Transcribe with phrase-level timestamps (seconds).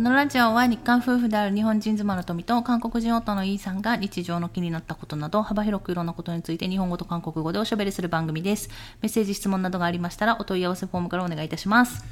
[0.00, 8.68] のラジオは日韓夫婦である日本人妻の富と韓国人夫のイーさんが日常の気になったことなど幅広くいろんなことについて日本語と韓国語でおしゃべりする番組です。
[9.00, 12.04] メッセージ、質問などがありましたらお問い合わせフォームからお願いいたします。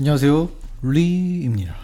[0.00, 0.48] 안녕하세요.
[0.82, 1.74] 리입니다.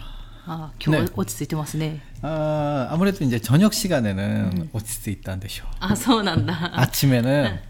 [0.47, 2.01] あー今日、ね落ち着いてますね。
[2.21, 5.65] 아, 아무래도 이제 저녁 시간에는 오칠 수 있다는 데쇼.
[5.79, 6.53] あ、そうなんだ。
[6.73, 7.59] 아침에는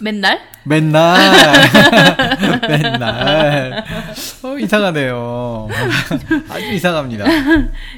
[0.00, 0.38] 맨날?
[0.64, 1.18] 맨날
[2.68, 3.84] 맨날
[4.42, 5.68] 어, 이상하네요
[6.48, 7.24] 아주 이상합니다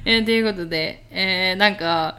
[0.04, 2.18] えーということで、えー、なんか、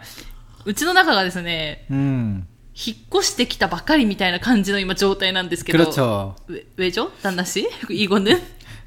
[0.65, 5.85] うちの中がですね、 음 引っ越してきたばかりみたいな感じの今状態なんですけど。
[5.85, 8.41] 그렇죠 ウェジョ旦那氏이거는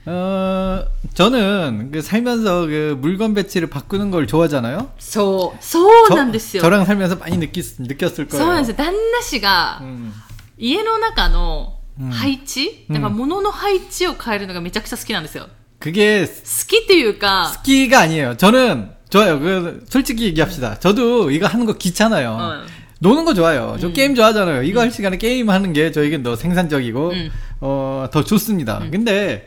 [0.07, 6.63] 어 저는 그 살면서 그 물건 배치를 바꾸는 걸 좋아하잖아요 そう、そうなんですよ。
[6.63, 8.77] 저, 랑 살면서 많이 느꼈, 느꼈을 そう 거예요 なんですよ。
[8.77, 10.13] 旦那氏が、 음,
[10.59, 15.49] 家の中のうん配置、うんだから物の配置を変えるのがめちゃくちゃ好きなんですよ。
[15.81, 16.33] 그게 好
[16.67, 22.89] きっていうか、 스키가 아니에요 저는 좋아요 그 솔직히 얘기합시다 저도 이거 하는 거 귀찮아요 어.
[23.01, 23.77] 노는 거 좋아요.
[23.81, 24.65] 저 게임 좋아하잖아요.
[24.65, 27.31] 이거 할 시간에 게임 하는 게 저에겐 더 생산적이고, 음.
[27.61, 28.83] 어, 더 좋습니다.
[28.91, 29.47] 근데,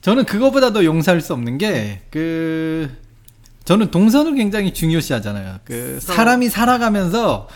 [0.00, 2.88] 저는 그거보다 더 용서할 수 없는 게, 그,
[3.64, 5.58] 저는 동선을 굉장히 중요시 하잖아요.
[5.64, 6.00] 그, 어.
[6.00, 7.48] 사람이 살아가면서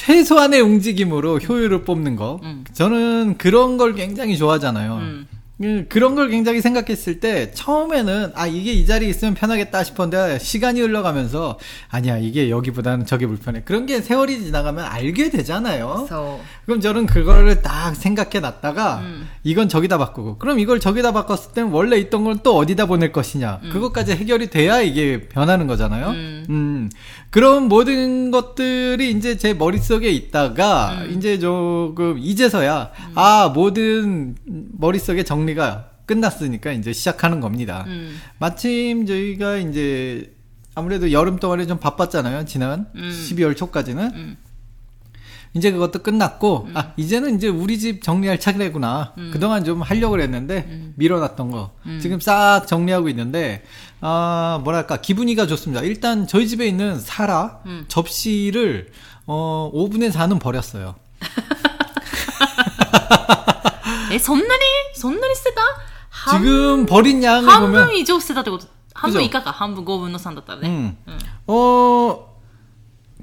[0.00, 2.40] 최소한의 움직임으로 효율을 뽑는 거.
[2.42, 2.64] 음.
[2.72, 4.94] 저는 그런 걸 굉장히 좋아하잖아요.
[4.96, 5.28] 음.
[5.62, 10.80] 음, 그런 걸 굉장히 생각했을 때 처음에는 아 이게 이 자리에 있으면 편하겠다 싶었는데 시간이
[10.80, 11.58] 흘러가면서
[11.88, 16.40] 아니야 이게 여기보다는 저게 불편해 그런 게 세월이 지나가면 알게 되잖아요 そう。
[16.64, 19.28] 그럼 저는 그거를 딱 생각해 놨다가 음.
[19.44, 23.60] 이건 저기다 바꾸고 그럼 이걸 저기다 바꿨을 때는 원래 있던 걸 또 어디다 보낼 것이냐
[23.64, 23.70] 음.
[23.70, 26.46] 그것까지 해결이 돼야 이게 변하는 거잖아요 음.
[26.48, 26.90] 음.
[27.30, 31.14] 그런 모든 것들이 이제 제 머릿속에 있다가 음.
[31.16, 37.84] 이제 조금 이제서야 아 모든 머릿속에 정리 가 끝났으니까 이제 시작하는 겁니다.
[37.86, 38.16] うん。
[38.38, 40.34] 마침 저희가 이제
[40.74, 42.44] 아무래도 여름 동안에 좀 바빴잖아요.
[42.46, 43.10] 지난 음.
[43.10, 44.10] 12월 초까지는.
[44.14, 44.36] 음.
[45.52, 49.14] 이제 그것도 끝났고 아 이제는 이제 우리 집 정리할 차례구나.
[49.18, 49.30] 음.
[49.32, 51.98] 그동안 좀 하려고 했는데 밀어놨던 거 음.
[52.00, 53.64] 지금 싹 정리하고 있는데
[54.00, 55.82] 아 뭐랄까 기분이가 좋습니다.
[55.82, 57.84] 일단 저희 집에 있는 사라 음.
[57.88, 58.92] 접시를
[59.26, 60.94] 어 오븐에 사는 버렸어요.
[64.11, 64.49] え、そんなに
[64.93, 65.61] そんなに捨てた
[66.09, 70.67] 半 지금 버린 양을 半 보면 分以上捨てたってこと半分 그죠 以下か半分5分の3だったらね。
[70.69, 70.97] 음.
[71.07, 71.17] うん。
[71.47, 72.35] 어,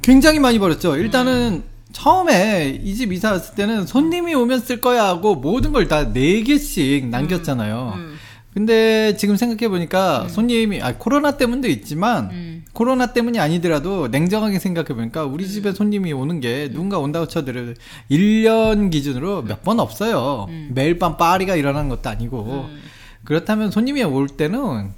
[0.02, 0.96] 굉장히 많이 버렸죠.
[0.96, 6.04] 일단은 처음에 이 집 이사 왔을 때는 손님이 오면 쓸 거야 하고 모든 걸 다
[6.04, 7.94] 네개씩 남겼잖아요.
[7.96, 8.15] うん。
[8.57, 12.65] 근데 지금 생각해 보니까 손님이, 아, 코로나 때문도 있지만, 음.
[12.73, 17.75] 코로나 때문이 아니더라도 냉정하게 생각해 보니까 우리 집에 손님이 오는 게 누군가 온다고 쳐들어도
[18.09, 20.47] 1년 기준으로 몇 번 없어요.
[20.49, 20.71] 음.
[20.73, 22.67] 매일 밤 파리가 일어나는 것도 아니고.
[22.71, 22.79] 음.
[23.25, 24.89] 그렇다면 손님이 올 때는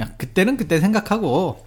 [0.00, 1.66] 야, 그때는 그때 생각하고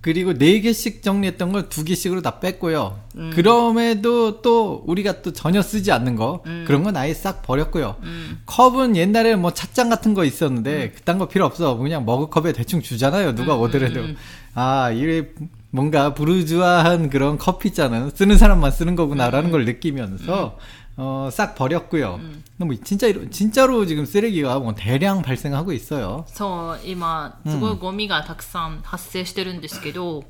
[0.00, 2.98] 그리고 네 개씩 정리했던 걸 두 개씩으로 다 뺐고요.
[3.16, 3.32] 음.
[3.34, 6.64] 그럼에도 또 우리가 또 전혀 쓰지 않는 거 음.
[6.66, 7.96] 그런 건 아예 싹 버렸고요.
[8.02, 8.38] うん。
[8.46, 11.76] 컵은 옛날에 뭐 찻잔 같은 거 있었는데 그딴 거 필요 없어.
[11.76, 13.34] 그냥 머그컵에 대충 주잖아요.
[13.34, 14.00] 누가 음, 오더라도.
[14.00, 14.16] 음, 음.
[14.54, 15.32] 아, 이게
[15.70, 20.56] 뭔가 부르주아한 그런 커피 잔은 쓰는 사람만 쓰는 음, 거구나라는 걸 느끼면서
[20.97, 22.15] 어, 싹 버렸고요.
[22.21, 22.43] 음.
[22.57, 26.25] 뭐 진짜 이러- 진짜로 지금 쓰레기가 뭐 대량 발생하고 있어요.
[26.27, 30.23] そう、今、すごいゴミがたくさん発生してるんですけど、い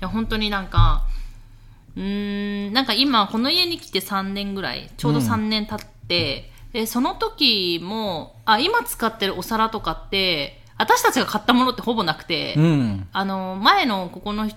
[0.00, 1.04] や、本当になんか、
[1.96, 13.06] うーん、なんか今、この家に来て3年ぐらい、ちょうど3年経って、で、その時も、あ、今使ってるお皿とかって、私たちが買ったものってほぼなくて、 음.
[13.12, 14.56] あの、前のここの人、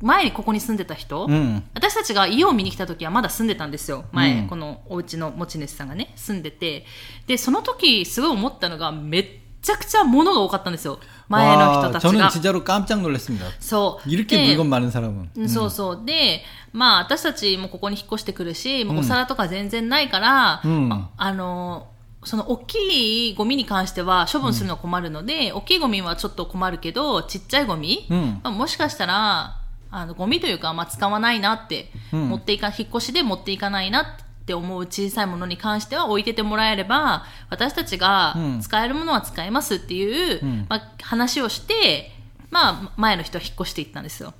[0.00, 1.62] 前にここに住んでた人、 음.
[1.74, 4.04] 私たちが家を見に来た時はまだ住んでたんですよ。
[4.10, 6.84] 前、うんこのお家の持ち主さんがね、住んでて。
[7.28, 9.26] で、その時すごい思ったのが、めっ
[9.62, 10.98] ちゃくちゃ物が多かったんですよ。
[11.28, 12.30] 前の人 와, たち 저는 が。
[12.30, 13.46] 진짜로 깜짝 놀랐습니다.
[13.60, 14.08] そう。
[14.08, 15.30] 이렇게 で 물건 많은 사람은.
[15.36, 16.02] うんそうそう。
[16.04, 21.86] で、まあ私たちもここに引っ越してくるし、もうお皿とか全然ないから、うんああの、
[22.24, 28.40] その大きいゴミに関しては処分するのは困るので、大きいゴミはちょっと困るけど、ちっちゃいゴミ、 음.
[28.42, 29.58] まあ、もしかしたら、
[29.91, 34.05] あのゴミというか、まあ、使わないなって、うん、持っていか引っ越しで持っていかないなっ
[34.45, 42.11] て思う小さいものに関しては置いててもらえれば私たちが使えるものは使えますっていう、うん、まあ、話をして、
[42.49, 44.33] まあ、前の人は引っ越していったんですよ。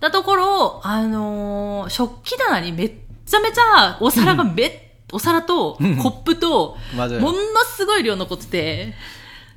[0.00, 2.92] だところ、あのー、食器棚にめっ
[3.26, 4.80] ちゃめちゃお皿がめっ
[5.12, 7.34] お皿とコップと、 もの
[7.76, 8.94] すごい量残ってて。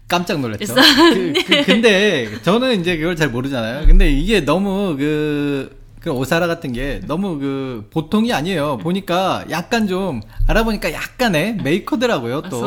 [0.07, 0.73] 깜짝 놀랐죠.
[1.13, 3.88] 그, 그, 근데 저는 이제 그걸 잘 모르잖아요.
[3.88, 8.77] 근데 이게 너무 그, 그 오사라 같은 게 너무 그 보통이 아니에요.
[8.79, 12.41] 보니까 약간 좀 알아보니까 약간의 메이커더라고요.
[12.50, 12.59] 또.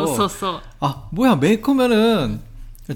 [0.81, 2.41] 아, 뭐야 메이커면은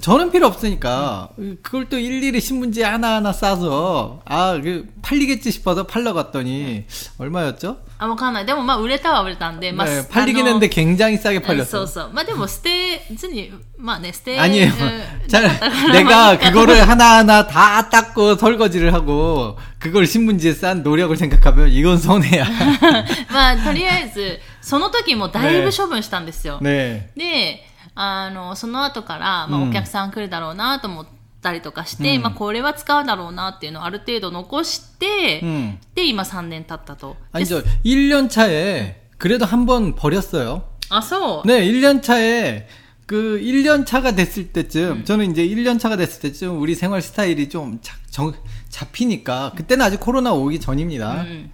[0.00, 1.30] 저는 필요 없으니까
[1.62, 6.84] 그걸 또 일일이 신문지 하나하나 싸서 아 그 팔리겠지 싶어서 팔러 갔더니
[7.18, 7.78] 얼마였죠?
[7.98, 8.44] あ、わかんない。
[8.46, 11.86] でもまあ売れたは売れたんで、まあ、 네, あの 팔리긴 했는데 굉장히 싸게 そう 팔렸어.
[11.86, 12.10] そう。
[12.12, 14.38] まあでも捨てずに、まあね、捨て。
[14.38, 14.68] 아니에요.
[14.68, 21.16] う ん 잘, なかったから 내가 그거를 하나하나 다 닦고 설거지를 하고, 그걸 신문지에 싼 노력을
[21.16, 22.44] 생각하면 이건 손해야.
[23.32, 26.58] まあとりあえず、その時もだいぶ処分したんですよ。
[26.60, 27.08] 네.
[27.16, 27.64] で、
[27.94, 31.06] あの、その後から、まあ、うんお客さん来るだろうなと思っ
[31.42, 35.78] たりとかして、うんまあ、これは使うだろうなっていうのをある程度残して、 음.
[35.94, 37.16] で、今3年経ったと。
[37.32, 40.62] 아니, で 저, 1년 차에, 그래도 한 번 버렸어요.
[40.90, 41.46] あ、そう。
[41.46, 42.66] 네, 1년 차에,
[43.06, 47.78] 그, 1년 차가 됐을 때쯤, 저는 이제 1년 차가 됐을 때쯤 우리 생활 스타일이 좀
[47.80, 48.32] 자, 정,
[48.68, 51.22] 잡히니까, 그때는 아직 코로나 오기 전입니다.
[51.22, 51.50] うん。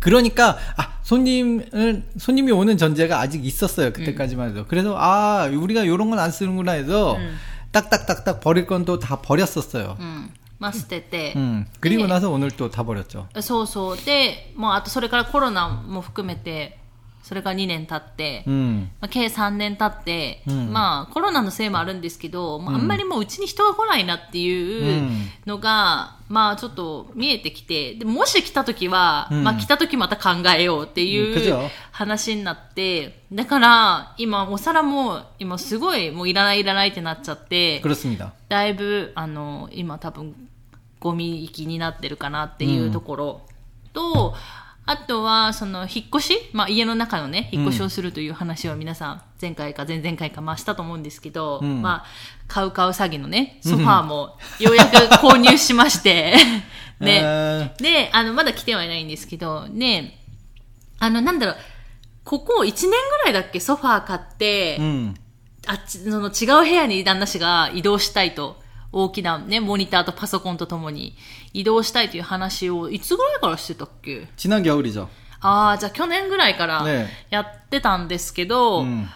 [0.00, 6.18] 그러니까 아 손님은 손님이 오는 전제가 아직 있었어요 그때까지만 해도 그래서 아 우리가 요런 건
[6.18, 7.36] 안 쓰는구나 해서 음.
[7.72, 10.30] 딱딱딱딱 버릴 건 또 다 버렸었어요 うん。
[10.58, 11.34] まあ、捨てて。
[11.36, 13.98] 음 그리고 で 나서 오늘 또 다 버렸죠 そうそう。
[13.98, 16.78] で、もうあとそれからコロナも含めて、
[17.31, 25.09] それが2年経って、うん、まあ、計3年経って、うん、まあコロナのせいもあるんですけど、うん、あんまりもううちに人が来ないなっていう
[25.45, 37.79] のが、まあちょっと見えてきて、でもし来た時は、まあ来た時また考えようっていう話になって、だから今お皿も今すごいもういらないいらないってなっちゃって、
[38.49, 40.35] だいぶあの今多分
[40.99, 43.41] ゴミ行きになってるかなっていうところ
[43.93, 44.35] と、
[44.85, 51.81] あとはその引っ越し、まあ、家の中のね引っ越しをするという話を皆さん前回か前々回かまあしたと思うんですけど、うん。
[51.81, 52.05] まあ
[52.47, 56.35] 買う買う詐欺のねソファーもようやく購入しまして
[56.99, 57.21] ね。
[57.23, 60.19] 아, であのまだ来てはいないんですけどね。
[60.99, 61.57] あのなんだろう
[62.23, 62.95] ここ1年ぐ
[63.25, 65.15] らいだっけソファー買って、음
[65.67, 68.60] あっち、その違う部屋に旦那氏が移動したいと、
[68.92, 71.16] 大きなね、モニターとパソコンとともに
[71.52, 75.08] 移動したいという話を、いつぐらいからしてたっけ 지난 겨울이죠
[75.40, 79.08] ああ、じゃあ去年ぐらいからねやってたんですけど、 음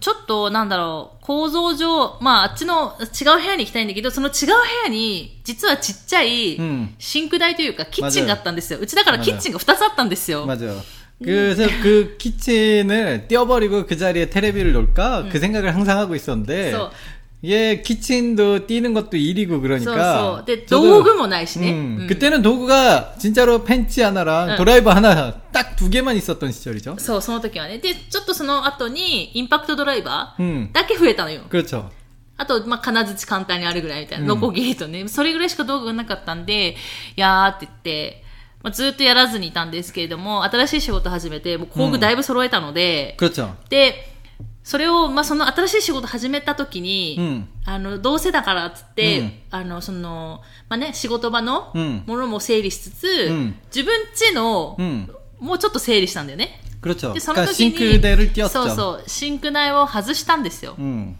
[0.00, 4.52] ちょっとなんだろう、構造上、まああっちの違う部屋に行きたいんだけど、その違う部
[4.84, 8.78] 屋に、実はちっちゃいうんシンク台というか、キッチンがあったんですよ。
[8.80, 10.44] うちだからキッチンが2つあったんですよ。
[10.46, 10.82] 맞아요
[11.22, 16.74] 그래서 그 키친을 떼어버리고 그 자리에 테레비를 놓을까 그 생각을 항상 하고 있었는데
[17.40, 17.40] 써.
[17.44, 20.44] 얘 키친도 띄는 것도 일이고 そう 그러니까 そう。
[20.46, 21.70] で、 저도 道具もないしね。
[21.72, 24.56] 음, うん 그때는 도구가 진짜로 펜치 하나랑 응.
[24.56, 26.96] 드라이버 하나 딱 두 개만 있었던 시절이죠.
[26.98, 27.78] そう、その時はね。
[27.78, 31.42] で、ちょっとその後に、インパクトドライバー 음, だけ増えたのよ。
[31.50, 31.84] 그렇죠.
[32.38, 34.22] あと、まあ、金槌簡単にあるぐらいみたいな。
[34.22, 35.06] うんノコギリとね。
[35.08, 36.74] それぐらいしか道具がなかったんで、い
[37.20, 38.22] やーって言って、
[38.62, 43.50] まあ、ずっとやらずにいたんですけれども、新しい仕事始めて、もう工具だいぶ揃えたので、 그렇죠.
[43.68, 43.94] で、
[44.63, 51.71] それを、まあ、その新しい仕事始めた時に、うん、あの、どうせだからっつって、うん、あの、その、まあね、仕事場の
[52.05, 54.77] ものも整理しつつ、うん、自分ちの、
[55.39, 56.61] もうちょっと整理したんだよね。
[57.13, 57.99] で、その時に、真空
[58.49, 60.75] そうそう、シンク内を外したんですよ。
[60.77, 61.17] うん。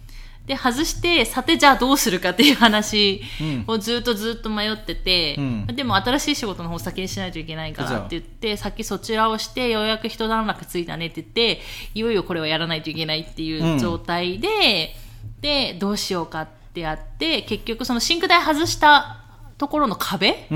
[0.52, 3.22] で外してさてじゃあどうするかっていう話
[3.68, 11.62] をずっとずっと迷ってて、うん、でも新しい仕事の方先にしないといけないからって言ってさっきそちらをしてようやく一段落ついたねって言って
[11.94, 19.24] いよいよこれをやらないといけないっていう状態で、うん、でどうしようかってやって結局そのシンク台外した
[19.58, 20.50] ところの壁、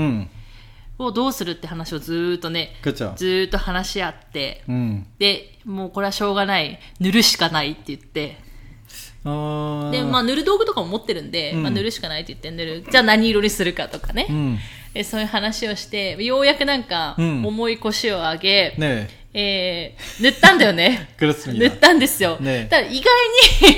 [0.98, 2.72] をどうするって話をずっとね、
[3.16, 8.38] ずっと話し合って、うん、で、もうこれはしょうがない、塗るしかないって言って、
[9.25, 12.83] で、まあ、塗る道具とかも持ってるんで、うんまあ、塗るしかないって言って塗る。
[12.89, 14.27] じゃあ何色にするかとかね。
[14.29, 14.57] 음,
[14.93, 21.07] でそういう話をして、ようやくなんか、うん重い腰を上げ、 네, えー、塗ったんだよね。
[21.17, 21.73] 塗 그렇습니다.
[21.73, 22.37] ったんですよ。
[22.41, 23.05] ねただ意外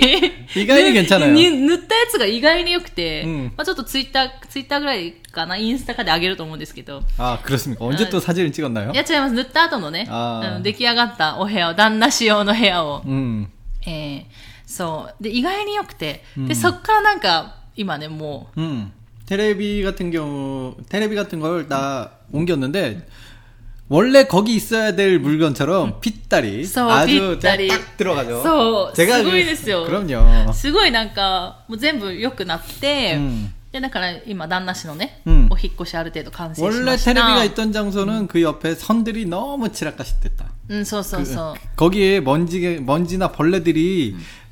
[0.02, 7.86] に、 意外に괜찮아요 に塗ったやつが意外に良くて、うんまあちょっとツイッター、ツイッターぐらいかな、インスタかで上げると思うんですけど、 아, 그렇습니까?
[7.86, 8.92] 언제 또 사진을 찍었나요?
[8.94, 9.34] いや違います。
[9.36, 13.46] 塗った後のね、あーうん出来上がったお部屋を、旦那仕様の部屋を、 음,
[13.86, 14.24] えー
[14.68, 15.24] そう。
[15.24, 18.92] で、意外に良くて、で、そっからなんか、今ね、も 음.
[19.26, 23.08] 테레비 같은 경우, 테레비 같은 걸 다 옮겼는데,
[23.90, 27.68] 원래 거기 있어야 될 물건처럼 핏다리 소, 아주 핏다리.
[27.68, 28.42] 딱 들어가죠.
[28.42, 29.86] 소, 제가 그- 스고이 됐어요.
[29.86, 30.50] 그럼요.
[30.50, 40.46] う、すごいなんか、もう全部良くなって、 음, でだから今旦那氏のね、うんお引っ越しある程度完成しま 원래 した 테레비가 있던 장소는 그 옆에 선들이 너무 칠하까시됐다.
[40.70, 44.16] うんそうそうそう、 거기에 먼지 먼지나 벌레들이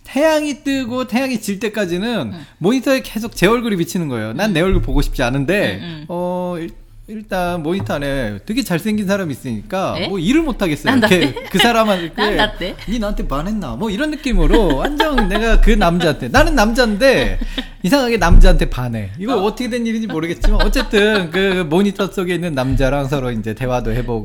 [0.00, 0.04] 음.
[0.04, 4.32] 태양이 뜨고 태양이 질 때까지는 모니터에 계속 제 얼굴이 비치는 거예요.
[4.32, 6.04] 난 내 얼굴 보고 싶지 않은데.
[6.08, 6.56] 어
[7.10, 10.08] 일- 일단 모니터 안에 되게 잘생긴 사람이 있으니까 에?
[10.08, 10.94] 뭐 일을 못 하겠어요.
[10.96, 11.32] 나한테?
[11.50, 12.50] 그 사람한테 난?
[12.88, 13.76] 니 나한테 반했나?
[13.76, 17.38] 뭐 이런 느낌으로 완전 내가 그 남자한테 나는 남자인데
[17.82, 19.10] 이상하게 남자한테 반해.
[19.18, 19.50] 이거 어.
[19.50, 24.24] 떻게 된 일인지 모르겠지만 어쨌든 그 모니터 속에 있는 남자랑 서로 이제 대화도 해보고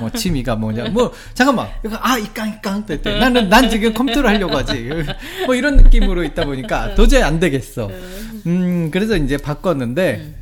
[0.00, 0.84] 뭐 취미가 뭐냐.
[0.90, 3.18] 뭐 잠깐만 이거 아 이깡 이깡 됐대.
[3.18, 4.88] 나는 난 지금 컴퓨터를 하려고 하지.
[5.46, 7.90] 뭐 이런 느낌으로 있다 보니까 도저히 안 되겠어.
[8.46, 10.39] 음 그래서 이제 바꿨는데.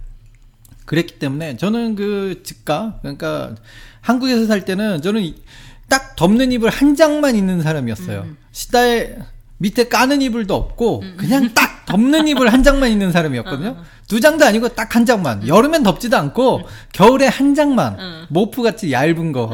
[0.86, 3.54] 그랬기 때문에 저는 그 집가 그러니까
[4.00, 5.34] 한국에서 살 때는 저는
[5.88, 8.26] 딱 덮는 이불 한 장만 있는 사람이었어요.
[8.52, 9.16] 시다에
[9.58, 13.76] 밑에 까는 이불도 없고 그냥 딱 덮는 이불 한 장만 있는 사람이었거든요.
[14.08, 15.46] 두 장도 아니고 딱 한 장만.
[15.46, 16.62] 여름엔 덥지도 않고
[16.92, 17.96] 겨울에 한 장만.
[17.98, 18.26] 응.
[18.28, 19.50] 모프 같이 얇은 거.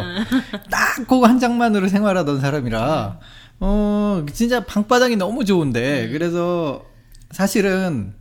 [0.71, 3.19] 딱 그거 한 장만으로 생활하던 사람이라
[3.61, 6.83] 어 진짜 방바닥이 너무 좋은데 그래서
[7.31, 8.13] 사실은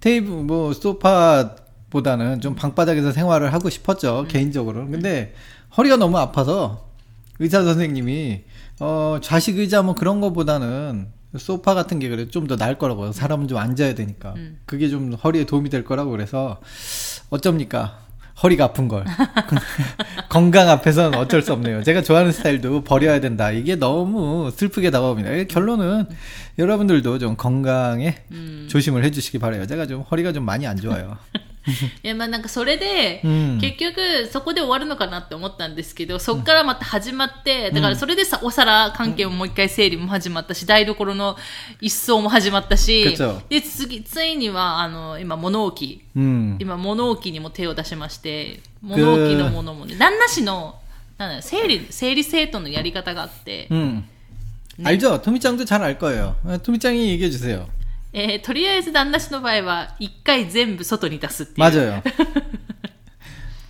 [0.00, 5.34] 테이블 뭐 소파보다는 좀 방바닥에서 생활을 하고 싶었죠 개인적으로 근데
[5.76, 6.89] 허리가 너무 아파서
[7.40, 8.44] 의사 선생님이
[8.78, 13.48] 어 좌식 의자 뭐 그런 거보다는 소파 같은 게 그래 좀 더 나을 거라고요 사람은
[13.48, 14.34] 좀 앉아야 되니까
[14.66, 16.60] 그게 좀 허리에 도움이 될 거라고 그래서
[17.30, 17.98] 어쩝니까
[18.42, 19.04] 허리가 아픈 걸
[20.30, 21.82] 건강 앞에서는 어쩔 수 없네요.
[21.82, 23.50] 제가 좋아하는 스타일도 버려야 된다.
[23.50, 25.30] 이게 너무 슬프게 다가옵니다.
[25.32, 26.06] 이 결론은
[26.58, 28.16] 여러분들도 좀 건강에
[28.68, 29.66] 조심을 해주시기 바래요.
[29.66, 31.18] 제가 좀 허리가 좀 많이 안 좋아요.
[32.03, 41.37] いや、まあなんかそれで、うん結局そこで終わるのかなって思ったんですけど、そこからまた始まって、だからそれでさ、お皿関係ももう一回整理も始まったし、台所の
[41.81, 46.57] 一掃も始まったし 그쵸 、で、次、ついには、あの、今物置、 음.
[46.59, 50.75] 今物置にも手を出しまして、物置のものもね、旦那氏の、
[51.17, 54.03] なんだろう整理、整理整頓のやり方があって、 음.
[54.83, 55.21] 알죠?
[55.21, 56.35] 토미짱도 잘 알 거예요.
[56.45, 57.65] 아, 토미짱이 얘기해 주세요.
[58.13, 61.57] えーとりあえず旦那氏の場合は、一回全部外に出すっていう。
[61.59, 62.01] 맞아요.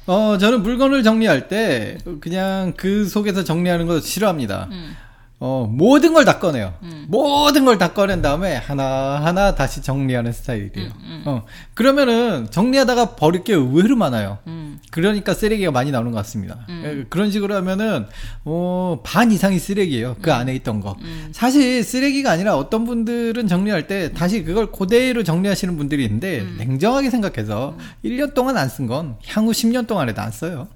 [0.07, 4.67] 어, 저는 물건을 정리할 때 그냥 그 속에서 정리하는 거 싫어합니다.
[4.71, 4.95] 음.
[5.42, 6.74] 어, 모든 걸 다 꺼내요.
[7.08, 10.90] 모든 걸 다 꺼낸 다음에 하나하나 다시 정리하는 스타일이에요.
[11.00, 14.36] 음, 어, 그러면은 정리하다가 버릴 게 의외로 많아요.
[14.46, 14.78] 음.
[14.90, 16.58] 그러니까 쓰레기가 많이 나오는 것 같습니다.
[16.84, 18.06] 예, 그런 식으로 하면은
[18.44, 20.16] 어, 반 이상이 쓰레기예요.
[20.20, 20.96] 그 안에 있던 거.
[21.32, 27.76] 사실 쓰레기가 아니라 어떤 분들은 정리할 때 다시 그걸 그대로 정리하시는 분들이 있는데 냉정하게 생각해서
[28.04, 30.68] 1년 동안 안 쓴 건 향후 10년 동안에도 안 써요.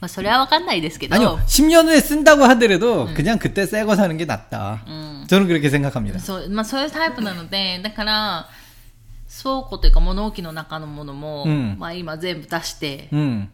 [0.00, 1.14] まあ、それはわかんないですけど。
[1.16, 1.38] 아니요.
[1.46, 4.84] 10년 후에 쓴다고 하더라도 그냥 그때 새 거 사는 게 낫다.
[5.28, 6.18] 저는 그렇게 생각합니다.
[6.18, 8.48] そう、まあそういうタイプなので、だから、
[9.42, 13.48] 倉庫というか物置の中のものも、うんまあ今全部出して、 음.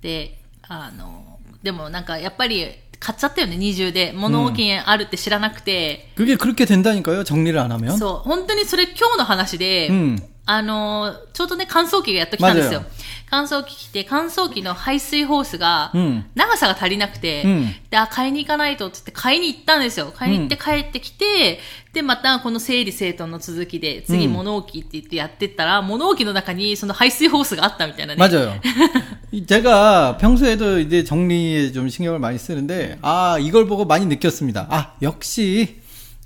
[0.00, 2.68] で、あの、でもなんかやっぱり
[3.00, 4.12] 買っちゃったよね、二重で。
[4.14, 7.24] 物置あるって知らなくて、 그게 그렇게 된다니까요.
[7.24, 7.98] 정리를 안 하면.
[7.98, 10.22] そう、本当にそれ今日の話で、 음.
[10.46, 12.84] あの、ちょうどね、乾燥機がやっと来たんですよ맞아요
[13.30, 20.12] 。乾燥機来て、乾燥機の排水ホースがうん、長さが足りなくて、うんで、あ、買いに行かないとって言って買いに行ったんですよ。
[20.16, 21.60] 買いに行って帰ってきて、
[21.92, 28.18] で、またこの整理整頓の続きで、次うん物置って言ってやってったら、物置の中にその排水ホースがあったみたいなね。
[28.18, 28.60] 맞아요.
[29.30, 34.66] 이- 제가 평소에도 이제 정리에 좀 신경을 많이 쓰는데, 아, 이걸 보고 많이 느꼈습니다.
[34.70, 35.76] 아, 역시,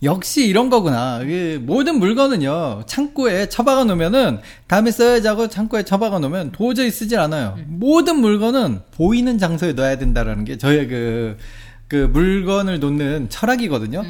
[0.04, 1.22] 역시 이런 거구나.
[1.62, 7.58] 모든 물건은요, 창고에 처박아 놓으면은, 다음에 써야지 하고 창고에 처박아 놓으면 도저히 쓰질 않아요.
[7.68, 11.38] 모든 물건은 보이는 장소에 넣어야 된다라는 게 저의 그,
[11.88, 14.04] 그 물건을 놓는 철학이거든요.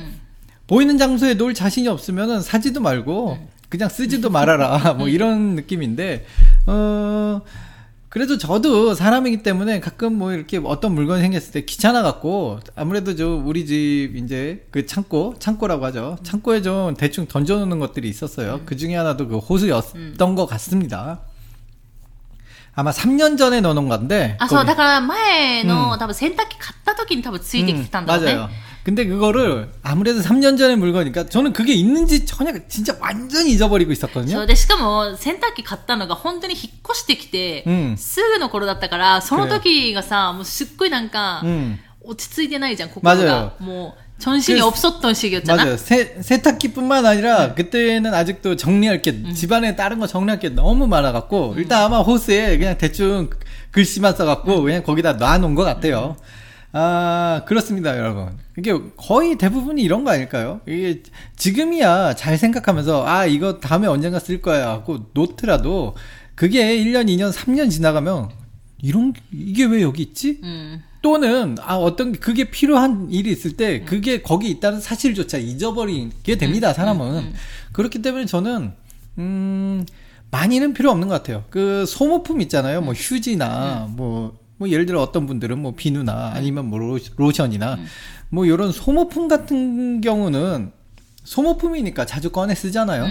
[0.67, 6.25] 보이는 장소에 놓을 자신이 없으면은 사지도 말고 그냥 쓰지도 말아라 뭐 이런 느낌인데
[6.67, 7.41] 어
[8.08, 13.28] 그래도 저도 사람이기 때문에 가끔 뭐 이렇게 어떤 물건이 생겼을 때 귀찮아 갖고 아무래도 저
[13.28, 18.94] 우리 집 이제 그 창고 창고라고 하죠 창고에 좀 대충 던져놓는 것들이 있었어요 그 중에
[18.94, 21.22] 하나도 그 호수였던 것 같습니다
[22.76, 28.34] 아마 3년 전에 넣어놓은 건데 あ、そう、 거기- だから前の、うん多分洗濯機買った時に多分ついてきてたんだろうね。
[28.34, 28.48] 맞아요.
[28.84, 34.42] 근데 그거를 아무래도 3년 전의 물건이니까 저는 그게 있는지 전혀 진짜 완전히 잊어버리고 そ 있었거든요.
[34.42, 41.78] うで、しかも洗濯機買ったのが本当に引っ越してきて、うんすぐの頃だったから、その時がさ、もうすっごいなんか、 음.
[42.02, 43.54] 落ち着いてないじゃん、心が。
[43.58, 45.64] もう、 정신이 없었던 시기였잖아.
[45.64, 45.76] 맞아요.
[45.76, 51.82] 세, 세탁기뿐만 아니라 그때는 아직도 정리할 게 집안에 다른 거 정리할 게 너무 많아갖고 일단
[51.82, 53.28] 아마 호스에 그냥 대충
[53.72, 56.16] 글씨만 써갖고 그냥 거기다 놔놓은 것 같아요.
[56.71, 58.37] 아 그렇습니다, 여러분.
[58.57, 60.61] 이게 거의 대부분이 이런 거 아닐까요?
[60.67, 61.01] 이게
[61.35, 65.95] 지금이야 잘 생각하면서 아 이거 다음에 언젠가 쓸 거야 하고 놓더라도
[66.35, 68.29] 그게 1년, 2년, 3년 지나가면
[68.81, 70.39] 이런 이게 왜 여기 있지?
[70.43, 70.83] 음.
[71.01, 77.33] 또는 아 어떤 그게 필요한 일이 있을 때 그게 거기 있다는 사실조차 잊어버리게 됩니다 사람은
[77.71, 78.73] 그렇기 때문에 저는
[79.17, 79.85] 음
[80.31, 85.25] 많이는 필요 없는 것 같아요 그 소모품 있잖아요 뭐 휴지나 뭐 뭐 예를 들어 어떤
[85.25, 87.77] 분들은 뭐 비누나 아니면 뭐 로, 로션이나
[88.29, 90.71] 뭐 이런 소모품 같은 경우는
[91.23, 93.05] 소모품이니까 자주 꺼내 쓰잖아요.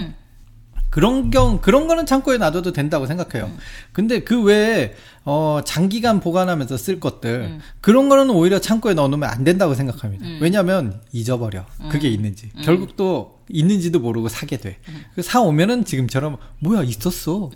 [0.88, 0.88] 음.
[0.90, 3.50] 그런 경 그런 거는 창고에 놔둬도 된다고 생각해요.
[3.92, 9.74] 근데 그 외에 어 장기간 보관하면서 쓸 것들 그런 거는 오히려 창고에 넣어놓으면 안 된다고
[9.74, 10.24] 생각합니다.
[10.40, 14.78] 왜냐하면 잊어버려 그게 있는지 결국 또 있는지도 모르고 사게 돼.
[15.16, 17.50] 그 사 오면은 지금처럼 뭐야 있었어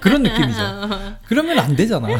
[0.00, 0.58] 그런 느낌이죠.
[1.28, 2.08] 그러면 안 되잖아.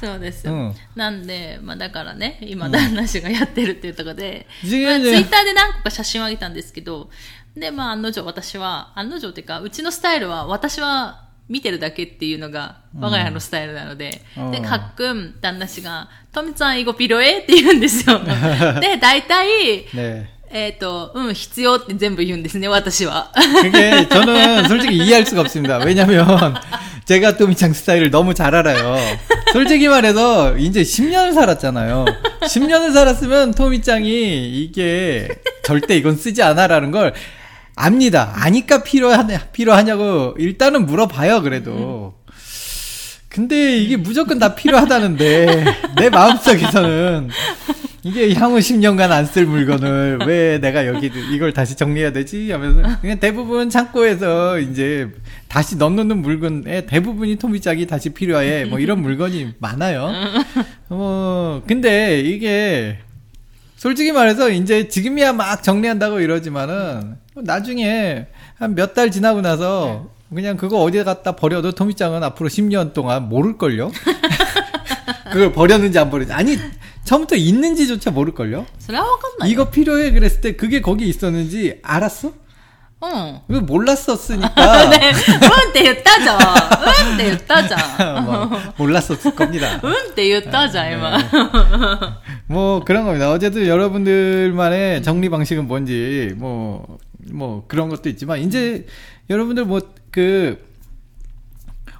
[0.00, 0.52] そうですよ。
[0.52, 7.10] うんなんで、まあだからね、今、旦那氏がやってるっていうところで、次まあ、ツねイッターで何個か写真をあげたんですけど、
[7.56, 18.20] で、まあ案の定私は、案の定っていうか、うちのスタイルは私は見てるだけっていうのが我が家のスタイルなので、うんで、かっくん、旦那氏が、トミちゃん、イゴピロエって言うんですよ。
[18.80, 20.38] で、大体、 네.
[20.50, 23.30] えっ、と、うん、必要って全部言うんですね、私は。
[23.62, 25.78] 그게 저는 솔직히 이해할 수가 없습니다.
[25.78, 26.54] 왜냐면
[27.04, 28.96] 제가 또미창 스타일을 너무 잘 알아요.
[29.52, 32.06] 솔직히 말해서 이제 10년을 살았잖아요.
[32.42, 35.28] 10년을 살았으면 토미짱이 이게
[35.64, 37.12] 절대 이건 쓰지 않아라는 걸
[37.75, 38.31] 압니다.
[38.35, 42.15] 아니까 필요하냐, 필요하냐고 일단은 물어봐요, 그래도.
[43.29, 45.65] 근데 이게 무조건 다 필요하다는데
[45.97, 47.29] 내 마음속에서는
[48.03, 53.19] 이게 향후 10년간 안 쓸 물건을 왜 내가 여기 이걸 다시 정리해야 되지 하면서 그냥
[53.19, 55.09] 대부분 창고에서 이제
[55.47, 60.11] 다시 넣는 물건의 대부분이 토미짝이 다시 필요해 뭐 이런 물건이 많아요.
[60.89, 62.99] 뭐 근데 이게
[63.77, 70.35] 솔직히 말해서 이제 지금이야 막 정리한다고 이러지만은 뭐 나중에 한 몇 달 지나고 나서 네.
[70.35, 73.91] 그냥 그거 어디에 갖다 버려도 토미짱은 앞으로 10년 동안 모를걸요?
[75.31, 76.33] 그걸 버렸는지 안 버렸는지.
[76.33, 76.57] 아니,
[77.03, 78.65] 처음부터 있는지조차 모를걸요?
[79.47, 82.31] 이거 필요해 그랬을 때 그게 거기 있었는지 알았어?
[83.03, 83.39] 응.
[83.47, 84.49] 왜 몰랐었으니까.
[84.89, 85.11] 네.
[85.11, 86.37] 응, 였다자
[87.19, 87.77] 응, 였다자
[88.77, 89.81] 몰랐었을 겁니다.
[89.83, 89.93] 응,
[90.31, 90.95] 였다자 이
[92.47, 93.31] 뭐, 그런 겁니다.
[93.31, 96.97] 어제도 여러분들만의 정리 방식은 뭔지, 뭐,
[97.31, 98.85] 뭐 그런 것도 있지만 이제
[99.29, 100.73] 여러분들 뭐그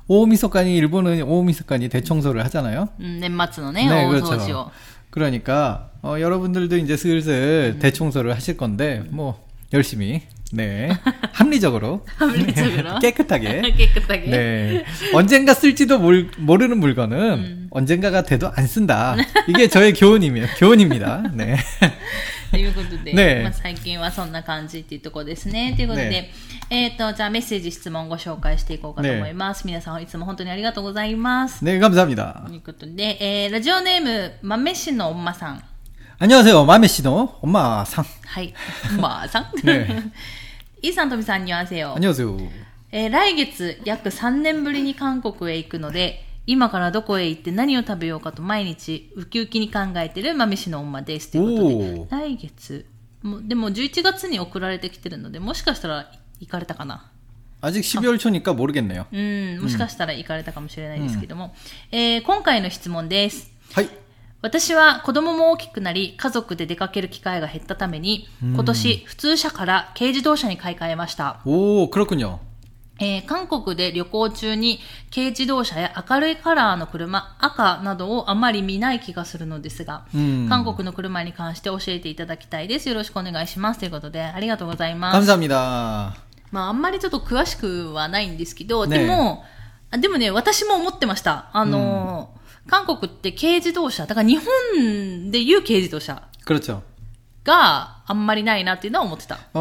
[0.08, 2.90] 오미석간이 일본은 오미석간이 대청소를 하잖아요.
[3.00, 3.86] 음, 넷마츠노네.
[3.88, 4.72] 네, 어, 그렇죠.
[5.10, 7.80] 그러니까 어, 여러분들도 이제 슬슬 음.
[7.80, 10.90] 대청소를 하실 건데 뭐 열심히 네
[11.34, 12.98] 합리적으로, 합리적으로.
[13.02, 17.68] 깨끗하게 깨끗하게 네 언젠가 쓸지도 몰, 모르는 물건은 음.
[17.72, 19.16] 언젠가가 돼도 안 쓴다
[19.48, 21.58] 이게 저의 교훈이며 교훈입니다 네
[22.54, 25.74] ということで、ね、まあ、最近はそんな感じっていうところですね。
[25.76, 26.32] ということで、ね、
[26.70, 29.66] えっ、ー、と、じゃあメッセージ、質問ご紹介していこうかと思います。
[29.66, 31.66] ね、皆さん、いつも本当にありがとうございます。
[31.66, 32.44] ね、がむざみだ。
[32.46, 35.64] ということで、えー、ラジオネーム、まめしのおまさん。
[36.20, 38.06] あにょはせよ、まめしのおんまさん。
[38.06, 38.54] はい、
[38.92, 39.66] おんまさん？
[39.66, 40.12] ね、
[40.84, 41.96] イーさん、とみさん、にょはせよ。
[41.96, 42.40] あにょはせよ。
[42.92, 51.31] えー、来月、約3年ぶりに韓国へ行くので、今からどこへ行って何を食べようかと毎日ウキウキに考えてる豆氏の女です。
[51.33, 52.87] ということでお、ー来月、
[53.23, 57.11] もうでも11月に送られてきてるので、もしかしたら行かれたかな。
[57.61, 61.55] 아직 12월 초니까 모르겠네요 うん、もしかしたら行かれたかもしれないですけども、
[61.91, 63.51] えー今回の質問です。
[63.75, 63.89] 하이
[64.41, 71.41] 私は子供も大きくなり、家族で出かける機会が減ったために、今年普通車から軽自動車に買い替えました。
[71.45, 72.39] 오 그렇군요
[73.04, 74.80] えー、韓国で旅行中に
[75.14, 82.88] 軽自動車や明るいカラーの車、赤などをあまり見ない気がするのですが、うん、韓国の車に関して教えていただきたいです。
[82.88, 83.80] よろしくお願いします。
[83.80, 85.38] ということで、ありがとうございます。
[86.52, 89.44] まあ、あんまりちょっと詳しくはないんですけど、でも、
[89.92, 91.50] でもね、私も思ってました。
[91.52, 92.30] あの、
[92.66, 96.24] うん、韓国って軽自動車、だから日本でいう軽自動車。
[96.46, 96.94] 그렇 죠。
[97.44, 99.60] があんまりないなっていうのは思ってた.あ,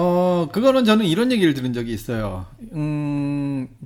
[0.52, 2.46] 그거는 저는 이런 얘기를 들은 적이 있어 요.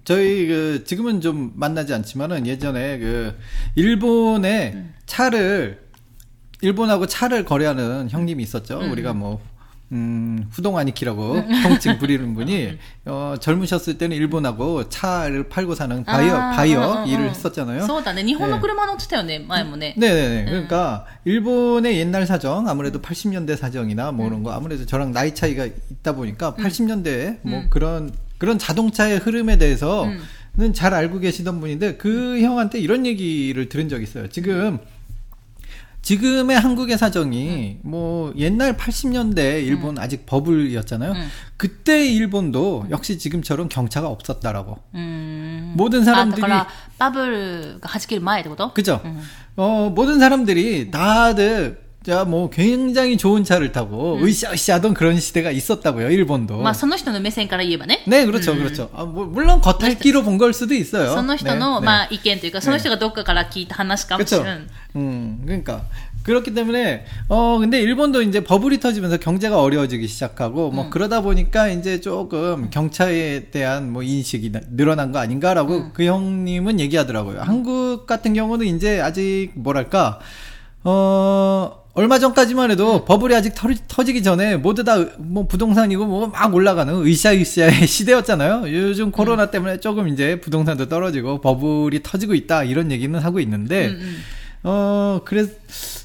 [0.04, 3.34] 저희 그 지금은 좀 만나지 않지만은 예전에 그
[3.74, 5.86] 일본에 차를
[6.60, 8.80] 일본하고 차를 거래하는 형님이 있었죠.
[8.80, 8.90] 음.
[8.92, 9.40] 우리가 뭐
[9.92, 16.80] 음, 후동아니키라고 통칭 부리는 분이 어, 젊으셨을 때는 일본하고 차를 팔고 사는 바이어 아, 바이어
[16.80, 17.06] 어, 어, 어.
[17.06, 17.86] 일을 했었잖아요.
[17.86, 18.22] 소다네.
[18.22, 19.38] 일본의 그레마노 네.
[19.38, 19.94] 마에모네.
[19.96, 20.44] 네, 네, 네, 네.
[20.50, 26.14] 그러니까 일본의 옛날 사정 아무래도 80년대 사정이나 뭐 이런 거 아무래도 저랑 나이 차이가 있다
[26.14, 30.20] 보니까 80년대 뭐 그런 그런 자동차의 흐름에 대해서는
[30.58, 30.72] 음.
[30.72, 34.28] 잘 알고 계시던 분인데 그 형한테 이런 얘기를 들은 적이 있어요.
[34.28, 34.78] 지금
[36.06, 37.90] 지금의 한국의 사정이 음.
[37.90, 40.02] 뭐 옛날 80년대 일본 음.
[40.02, 41.10] 아직 버블이었잖아요.
[41.10, 41.28] 음.
[41.56, 44.78] 그때 일본도 역시 지금처럼 경차가 없었다라고.
[44.94, 45.74] 음.
[45.76, 46.68] 모든 아, 사람들이 아,
[47.00, 48.72] 버블 가지길 마에 되고도.
[48.72, 49.00] 그죠.
[49.04, 49.20] 음.
[49.56, 56.09] 어 모든 사람들이 다들 자, 뭐, 굉장히 좋은 차를 타고, 으쌰으쌰 하던 그런 시대가 있었다고요,
[56.09, 56.57] 일본도.
[56.59, 58.03] まあ、その人の目線から言えばね。
[58.07, 58.89] 네, 그렇죠, 그렇죠.
[58.95, 61.13] 아, 뭐, 물론 겉핥기로 본 걸 수도 있어요.
[61.13, 64.51] その人の、 네, まあ、意見というか、その人がどっかから聞いた話かもしれ 그렇죠.
[64.51, 64.67] ん。
[64.95, 65.83] 음, 그러니까.
[66.23, 72.01] 그렇기 때문에, 어, 근데 일본도 이제 버블이 터지면서 경제가 어려워지기 시작하고, 뭐, 그러다 보니까 이제
[72.01, 77.41] 조금 경차에 대한 뭐 인식이 나- 늘어난 거 아닌가라고 그 형님은 얘기하더라고요.
[77.41, 80.19] 한국 같은 경우는 이제 아직 뭐랄까,
[80.85, 83.53] 어, 얼마 전까지만 해도 버블이 아직
[83.87, 88.63] 터, 지기 전에 모두 다 뭐 부동산이고 뭐 막 올라가는 으쌰으쌰의 시대였잖아요.
[88.67, 94.17] 요즘 코로나 때문에 조금 이제 부동산도 떨어지고 버블이 터지고 있다 이런 얘기는 하고 있는데, 음,
[94.63, 95.45] 어, 그래,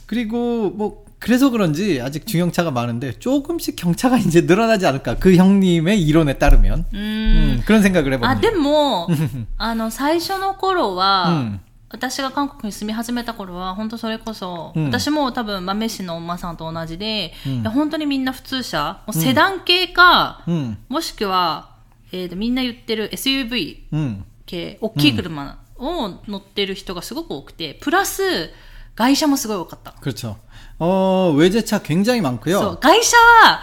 [0.07, 5.17] 그리고 뭐, 그래서 그런지 아직 중형차가 많은데 조금씩 경차가 이제 늘어나지 않을까.
[5.17, 6.85] 그 형님의 이론에 따르면.
[6.93, 6.99] うーん。
[6.99, 8.41] 음, 그런 생각을 あ、 해봅니다.
[8.41, 9.09] でも、
[9.57, 21.71] あの、最初の頃は、うん 私が韓国に住み始めた頃は、本当それこそ、うん私も多分豆氏のお馬さんと同じで、うんいや本当にみんな普通車、もうセダン系か、 음, もしくは、
[22.13, 28.51] えーとみんな言ってる SUV 음, 系、大きい車を乗ってる人がすごく多くて、プラス、
[28.97, 29.93] 外車もすごい多かった。
[30.01, 30.37] 그렇죠.
[30.79, 32.79] 어, 외제차 굉장히 そう、 많고요.
[32.81, 33.61] 外車は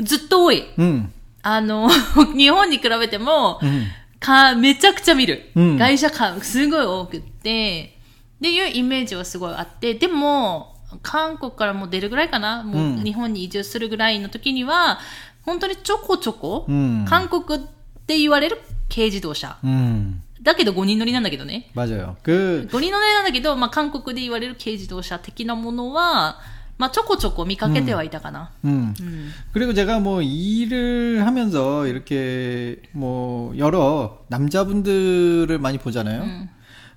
[0.00, 0.64] ずっと多い。
[0.78, 1.10] 음,
[1.42, 1.88] あの、
[2.36, 3.86] 日本に比べても、 음,
[4.18, 5.50] か、めちゃくちゃ見る。
[5.54, 7.96] うん外車か、すごい多くって、
[8.38, 14.98] っていうイメージはすごいあって、でも、韓国からもう出るぐらいかな、もうんう日本に移住するぐらいの時には、
[15.42, 17.66] 本当にちょこちょこ、うん韓国っ
[18.06, 18.58] て言われる
[18.92, 19.56] 軽自動車。
[19.64, 21.70] 음, だけど5人乗りなんだけどね。
[21.74, 22.16] 맞아요.
[22.22, 26.38] 그, 5人乗りなんだけど、まあ韓国で言われる軽自動車的なものは、
[26.78, 28.52] まあちょこちょこ見かけてはいたかな。
[28.64, 28.94] 음.
[28.98, 29.30] うん。
[29.52, 36.22] 그리고 제가 뭐 일을 하면서 이렇게 뭐 여러 남자분들을 많이 보잖아요.
[36.22, 36.48] うん。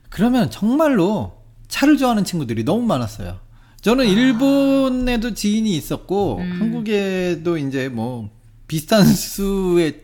[0.10, 1.34] 그러면 정말로
[1.68, 3.39] 차를 좋아하는 친구들이 너무 많았어요.
[3.82, 6.58] 저는 일본에도 지인이 있었고 음.
[6.62, 8.30] 한국에도 이제 뭐
[8.68, 10.04] 비슷한 수의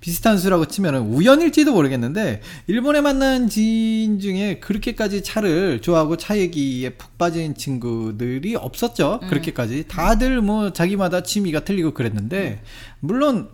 [0.00, 7.18] 비슷한 수라고 치면은 우연일지도 모르겠는데 일본에 만난 지인 중에 그렇게까지 차를 좋아하고 차 얘기에 푹
[7.18, 9.20] 빠진 친구들이 없었죠.
[9.28, 9.86] 그렇게까지.
[9.88, 12.60] 다들 뭐 자기마다 취미가 틀리고 그랬는데
[13.00, 13.48] 물론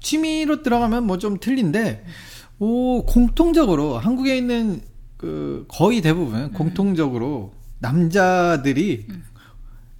[0.00, 2.04] 취미로 들어가면 뭐 좀 틀린데
[2.58, 4.82] 오, 공통적으로 한국에 있는
[5.16, 9.06] 그 거의 대부분 공통적으로 남자들이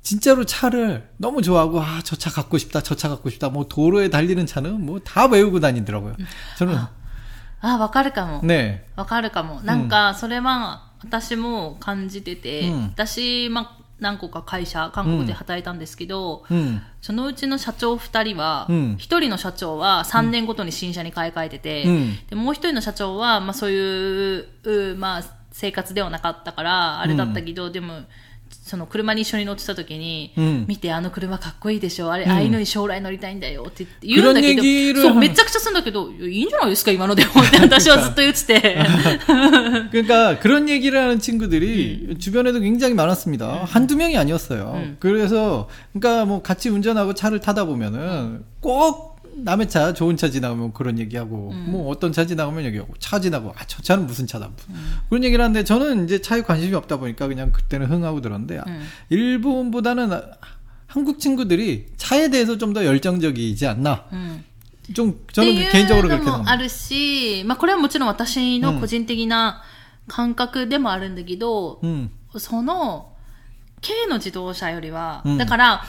[0.03, 2.81] 진짜로 차를 너무 좋아하고 아, 저 차 갖고 싶다.
[2.81, 3.49] 저 차 갖고 싶다.
[3.49, 6.15] 뭐 도로에 달리는 차는 뭐 다 외우고 다니더라고요.
[6.57, 6.77] 저는
[7.61, 8.41] あ、わかるかも。
[8.43, 8.85] 네.
[8.95, 9.61] わかるかも。
[9.61, 16.81] なんか、それは、私も感じてて、うん私、まあ、何個か会社、韓国で働いたんですけど、 음.
[17.01, 24.45] そのうちの社長2人は、うん1人の社長は3年ごとに新車に買い替えてて、うんでもう1人の社長は、まあ、そういう、
[24.93, 28.01] うまあ、生活ではなかったから、あれだったけど、でも、
[28.49, 38.77] その車に一緒に乗ってた時に、うん見て、あの車かっこいいでしょ、あれ、んああいうのに将来乗りたいんだよって言うんだけど、 그런얘기를 そう、 하면 めちゃくちゃするんだけど、いやいいんじゃないですか、今のでもっ て私はずっと言ってて。
[39.91, 43.65] 그러니까 그런 얘기를 하는 친구들이 주변에도 굉장히 많았습니다.
[43.65, 44.73] 한두 명이 아니었어요.
[44.75, 44.97] 음.
[44.99, 50.97] 그래서 그러니까 뭐 같이 운전하고 차를 타다 보면은 꼭 남의 차 좋은 차 지나가면 그런
[50.97, 54.49] 얘기하고 뭐 어떤 차 지나가면 얘기하고 차 지나고 아 저 차는 무슨 차다
[55.09, 58.87] 그런 얘기를 하는데 저는 이제 차에 관심이 없다 보니까 그냥 그때는 흥하고 들었는데 아, 음.
[59.09, 60.21] 일본보다는 아,
[60.87, 64.43] 한국 친구들이 차에 대해서 좀 더 열정적이지 않나 うん。
[64.93, 66.55] 좀 って 저는 いう 개인적으로 の 그렇게 もあ 생각합니다.
[66.57, 69.63] るし、まあこれはもちろん私の個人的な
[70.07, 73.11] 感覚でもあるんだけど、 음, その、
[73.81, 75.83] 軽の自動車よりは、うんだから、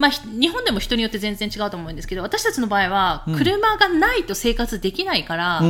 [0.00, 5.62] まあ、日本でも人によって全然違うと思うんですけど、私たちの場合は、車がないと生活できないから、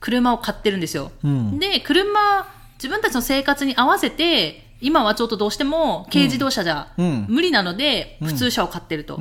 [0.00, 1.12] 車を買ってるんですよ。
[1.22, 9.20] うん、で、車、自分たちの生活に合わせて、今はちょっとどうしても軽自動車じゃ無理なので、普通車を買ってると。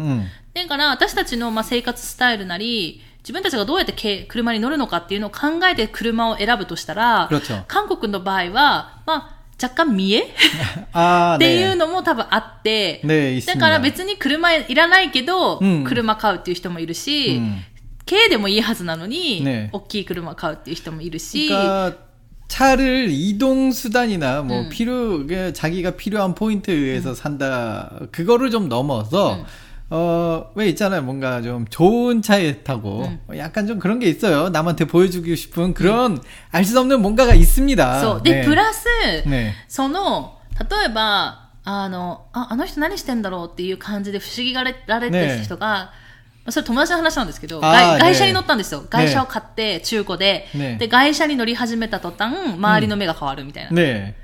[0.56, 7.30] だから、私たちのまあ生活スタイルなり、自分たちがどうやって車に乗るのかっていうのを考えて車を選ぶとしたら、
[7.67, 10.25] 韓国の場合は、まあ、若干見栄
[10.93, 11.75] 아, っていう 네.
[11.75, 13.59] のも多分あって、 네, だ 있습니다.
[13.61, 17.59] から別に車いらないけど、うん車買うっていう人もいるし、 음.
[18.07, 21.95] 軽でもいいはずなのに、ね大きい車買うっていう人もいるし、 그러니까
[22.49, 24.69] 차를 이동 수단이나 뭐 음.
[24.71, 29.45] 필요 그 자기가 필요한 포인트에 의해서 산다 그거를 좀 넘어서 음.
[29.93, 33.37] 어 왜 있잖아요 뭔가 좀 좋은 차에 타고 음.
[33.37, 38.23] 약간 좀 그런 게 있어요 남한테 보여주고 싶은 그런 알 수 없는 뭔가가 있습니다 そう。
[38.23, 38.45] で、 네.
[38.45, 38.87] プラス、
[39.27, 39.53] 네.
[39.66, 45.90] その、例えば、あの、あ、あの人何してんだろうっていう感じで不思議がられてる人が、ま
[46.47, 48.85] あそれ友達の話なんですけど、あーね外外車に乗ったんですよ。
[48.88, 53.71] 外車を買って、中古で、ねで、外車に乗り始めた途端、周りの目が変わるみたいな。
[53.73, 54.14] 네.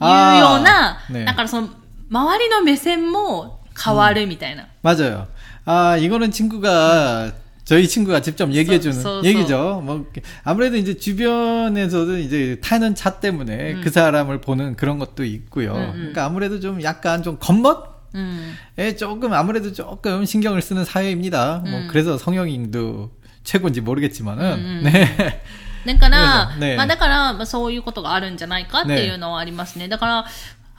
[0.00, 1.24] いうような、 네.
[1.24, 1.68] だからその、
[2.10, 4.66] 周りの目線も 変わるみたいな。
[4.82, 5.26] 맞아요.
[5.64, 7.32] 아, 이거는 친구가,
[7.64, 9.82] 저희 친구가 직접 얘기해주는 소- 소- 얘기죠.
[9.84, 10.06] 뭐,
[10.42, 15.74] 아무래도 이제 주변에서도 이제 타는 차 때문에 그 사람을 보는 그런 것도 있고요.
[15.74, 15.92] 음, 음.
[15.94, 17.98] 그러니까 아무래도 좀 약간 좀 겉멋?
[18.14, 18.54] うん。
[18.78, 21.62] 에 조금, 아무래도 조금 신경을 쓰는 사회입니다.
[21.66, 21.88] 뭐, 음.
[21.90, 23.10] 그래서 성형인도
[23.44, 24.90] 최고인지 모르겠지만은, 음, 음.
[24.90, 25.42] 네.
[25.86, 29.88] だから、ねまあだから、まあそういうことがあるんじゃないかっていうのはありますね。
[29.88, 30.24] だから、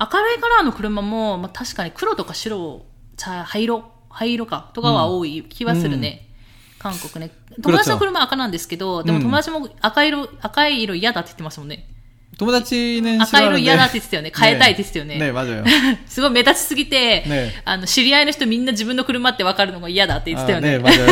[0.00, 2.84] 明るいカラーの車も、まあ、確かに黒とか白、
[3.16, 6.28] 茶、灰色、灰色か、とかは多い気はするね。
[6.74, 7.32] うん、韓国ね。
[7.62, 11.88] 友達の車は赤なんですけど、でも友達も赤色、赤い色嫌だって言ってましたもんね。
[12.36, 14.32] 友達ね、赤色嫌だって言ってたよね。
[14.36, 15.18] 変えたいって言ってたよね。
[15.18, 15.64] ね、マジよ。
[16.06, 17.24] すごい目立ちすぎて、
[17.64, 20.78] あの、知り合いの人みんな自分の車ってわかるのが嫌だって言ってたよね。
[20.78, 21.06] ね、マジよ。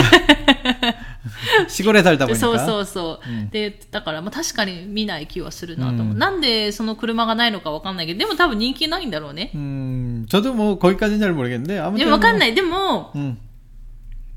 [1.69, 9.51] 絞れされたもんそうそうそう、うん、でだから、まあ、確かに見ない気はするなと思う、うん、なんでその車がないのかわかんないけどでも多分人気ないんだろうね。
[9.55, 10.27] うん。
[10.29, 11.59] ちょっともうこういう感じになるもんね。
[11.59, 12.55] でも分かんない。
[12.55, 13.39] でも、うん、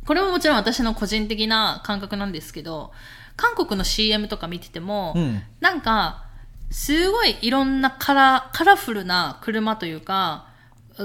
[0.06, 2.92] これももちろん私の個人的な感覚なんですけど
[3.36, 6.26] 韓国の CM とか見てても、うん、なんか
[6.72, 10.48] すごいいろんなカラカラフルな車というか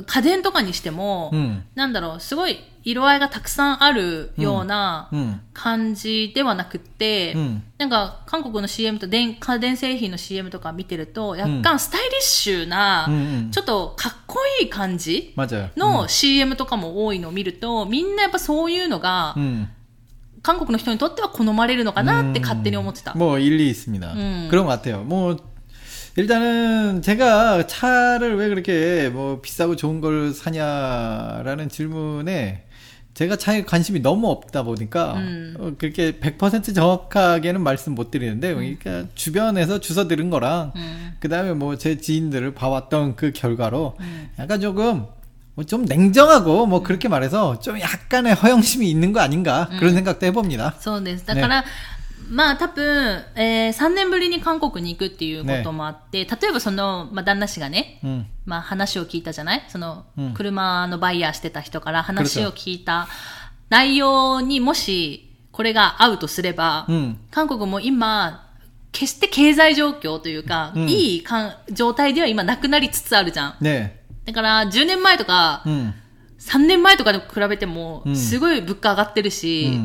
[0.07, 13.13] 家電とかにしても、 음, なんだろう、すごい色合いがたくさんあるような 음, 感じではなくって、 음, なんか、韓国の CM と電家電製品の CM とか見てると、若干スタイリッシュな、 음,
[13.47, 13.51] 음.
[13.51, 15.69] ちょっとかっこいい感じ 맞아요.
[15.77, 19.67] の CM とかも多いのを見ると、みんなやっぱそういうのが、 음,
[20.41, 23.13] 韓国の人にとっては好まれるのかなって勝手に思ってた。
[23.15, 24.13] 뭐 일리 있습니다.
[24.13, 24.47] 음.
[24.51, 25.03] 그런 것 같아요.
[25.03, 25.37] 뭐
[26.17, 32.63] 일단은 제가 차를 왜 그렇게 뭐 비싸고 좋은 걸 사냐라는 질문에
[33.15, 35.55] 제가 차에 관심이 너무 없다 보니까 음.
[35.57, 41.13] 어, 그렇게 100% 정확하게는 말씀 못 드리는데 그러니까 주변에서 주워 들은 거랑 음.
[41.19, 44.29] 그다음에 뭐 제 지인들을 봐왔던 그 결과로 음.
[44.37, 45.05] 약간 조금
[45.55, 50.75] 뭐좀 냉정하고 뭐 그렇게 말해서 좀 약간의 허영심이 있는 거 아닌가 그런 생각도 해봅니다.
[50.81, 51.25] そうです。
[51.25, 51.63] だから、
[52.30, 59.64] まあ多分、えー、3年ぶりに韓国に行くっていうこともあって、ね、例えばその、まあ、旦那氏がね、うん、まあ、話を聞いたじゃない？
[59.68, 63.08] その、うん、車のバイヤーしてた人から話を聞いた
[63.68, 68.46] 内容にもしこれが合うとすれば、うん、韓国も今、
[68.92, 73.56] 決して経済状況というか、いいかん状態では今なくなりつつあるじゃん。
[73.60, 75.62] ね、だから10年前とか、
[76.38, 79.78] 3年前とかに比べても、すごい物価上がってるし、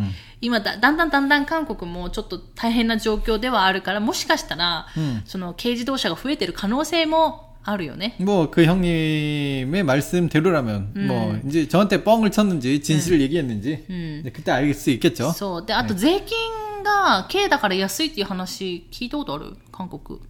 [0.45, 8.17] 今だ、だんだんだんだん韓国もちょっと大変な状況ではあるから、もしかしたら、うんその軽自動車が増えてる可能性もあるよね。
[8.19, 14.19] 뭐 그 형님의 말씀대로라면 뭐 이제 저한테 뻥을 쳤는지 진실을 얘기했는지 음.
[14.23, 15.33] 이제 그때 알 수 있겠죠.
[15.33, 15.67] そう。
[15.67, 20.21] で、あと税金が軽だから安いっていう話聞いたことある韓国。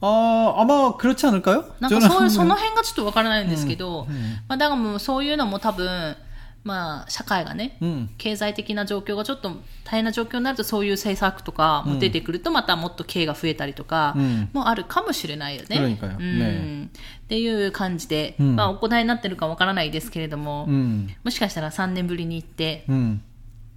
[0.00, 1.64] 어 아마 그렇지 않을까요?
[1.80, 6.16] なんかそういう、 저는 その辺がちょっとわからないんですけど、うんまあだからもうそういうのも多分、
[6.63, 9.49] まあ、社会がね、うん、経済的な状況がちょっと
[9.83, 14.15] 大変な状況になるとそういう政策とかも出てくるとまたもっと刑が増えたりとか
[14.53, 15.77] もあるかもしれないよね。
[15.77, 22.85] うん、っていう感じで、うん、まあ、お答えになってるかわからないですけれども、もしかしたら3年ぶりに行って、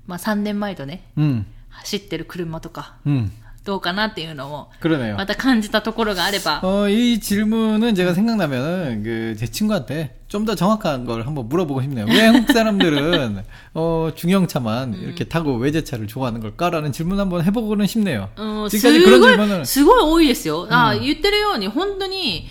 [0.07, 1.03] まあ、3年前とね、
[1.69, 2.97] 走ってる車とか、
[3.66, 5.16] どうかなっていうのを 그러네요.
[5.18, 11.82] また感じたところがあれば、 어, 이 질문은 제가 생각나면은 그 제 친구한테 좀 더 정확한 걸 한번 물어보고
[11.84, 12.06] 싶네요.
[12.08, 13.44] 왜 한국 사람들은
[13.76, 18.30] 어, 중형차만 이렇게 타고 외제차를 좋아하는 걸까라는 질문 한번 해보고는 싶네요.
[18.36, 20.68] うん、す 지금까지 그런 ご 질문은 い、すごい多いですよ。
[20.72, 22.48] あ、言ってるように、本当に、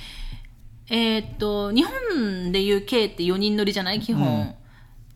[0.90, 4.54] えーっと、日本でいう K って4人乗りじゃない基本。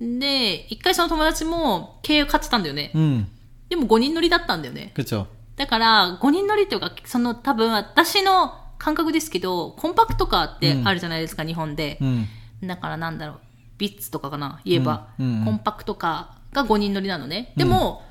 [0.01, 2.91] で、一回その友達も K を買ってたんだよね。
[2.97, 3.27] 음,
[3.69, 4.93] でも5人乗りだったんだよね。
[4.95, 5.27] 그렇죠.
[5.60, 12.28] だから、5人乗りというか、その多分私の感覚ですけど、コンパクトカーってあるじゃないですか、うん、日本で、うん、
[12.64, 13.40] だからなんだろう、
[13.78, 17.52] ビッツとかかな、言えば、うん、コンパクトカーが5人乗りなのね。
[17.58, 18.06] でも、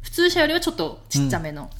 [0.00, 1.70] 普通車よりはちょっとちっちゃめの。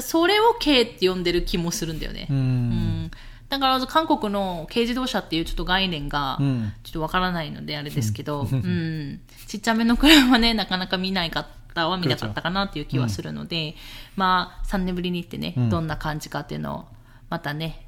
[0.00, 2.28] それを軽って呼んでる気もするんだよね。
[2.30, 3.10] うん。
[3.50, 6.38] だから韓国の軽自動車っていうちょっと概念が
[6.84, 13.75] ちょっとわからないのであれですけど、うん、うん、ちっちゃめの車ねなかなか見ないか方は見なかったかなっていう気はするので、
[14.15, 16.85] まあ3年ぶりに行ってね、うんどんな感じかっていうのを
[17.29, 17.83] またね、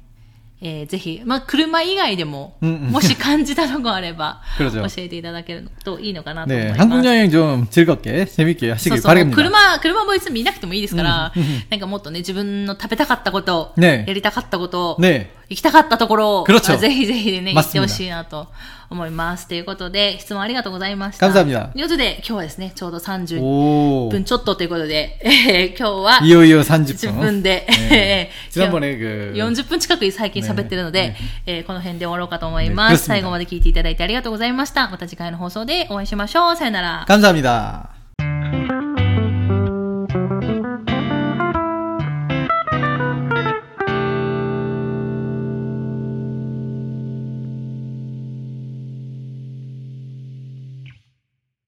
[0.62, 6.80] えーぜひ、まあ車以外でも、うんうんもし感じたのがあれば、 그렇죠 教えていただけるといいのかなと思い 네, ます。
[6.82, 9.34] 한국 여행 좀 즐겁게 재밌게 そう 하시길 そう、 바랍니다.
[9.36, 11.32] 車、車も別に見なくてもいいですから、
[11.70, 18.46] なんかもっとね、自分の食べたかったこと、ねやりたかったこと、 네, 行きたかったところを、 그렇죠 あぜひぜひね、 맞습니다 行ってほしいなと
[18.88, 19.48] 思います。
[19.48, 21.26] ということで、質問ありがとうございました。
[21.28, 27.12] 감사합니다 ということで、今日はですね、ちょうど30 오, 分ちょっとということで、えー今日は 이어이어 10 30분.
[27.20, 28.28] 分で、 네.
[28.54, 31.16] 今日 지난번에 그 40分近く最近喋ってるので、ね
[31.46, 33.06] えーこの辺で終わろうかと思いまねす。
[33.06, 34.88] 最後まで聞いていただいてありがとうございました。
[34.88, 36.56] また次回の放送でお会いしましょう。
[36.56, 37.04] さよなら。
[37.08, 38.83] 감사합니다.